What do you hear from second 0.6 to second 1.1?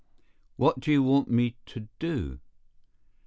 do you